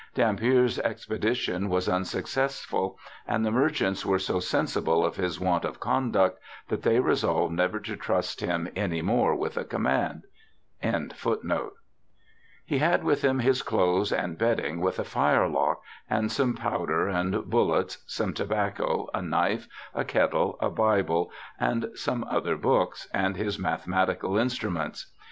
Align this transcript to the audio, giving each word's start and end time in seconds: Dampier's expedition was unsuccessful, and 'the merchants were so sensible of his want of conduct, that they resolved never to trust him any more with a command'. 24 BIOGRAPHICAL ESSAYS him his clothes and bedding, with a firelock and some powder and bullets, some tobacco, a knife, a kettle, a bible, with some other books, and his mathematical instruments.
Dampier's 0.15 0.79
expedition 0.79 1.69
was 1.69 1.87
unsuccessful, 1.87 2.97
and 3.27 3.45
'the 3.45 3.51
merchants 3.51 4.03
were 4.03 4.17
so 4.17 4.39
sensible 4.39 5.05
of 5.05 5.17
his 5.17 5.39
want 5.39 5.63
of 5.63 5.79
conduct, 5.79 6.39
that 6.69 6.81
they 6.81 6.99
resolved 6.99 7.53
never 7.53 7.79
to 7.81 7.95
trust 7.95 8.41
him 8.41 8.67
any 8.75 9.03
more 9.03 9.35
with 9.35 9.57
a 9.57 9.63
command'. 9.63 10.23
24 10.81 11.35
BIOGRAPHICAL 11.43 11.73
ESSAYS 13.11 13.23
him 13.23 13.39
his 13.41 13.61
clothes 13.61 14.11
and 14.11 14.39
bedding, 14.39 14.81
with 14.81 14.97
a 14.97 15.03
firelock 15.03 15.83
and 16.09 16.31
some 16.31 16.55
powder 16.55 17.07
and 17.07 17.45
bullets, 17.47 17.99
some 18.07 18.33
tobacco, 18.33 19.07
a 19.13 19.21
knife, 19.21 19.67
a 19.93 20.03
kettle, 20.03 20.57
a 20.59 20.71
bible, 20.71 21.29
with 21.61 21.95
some 21.95 22.23
other 22.23 22.55
books, 22.55 23.07
and 23.13 23.35
his 23.37 23.59
mathematical 23.59 24.35
instruments. 24.35 25.11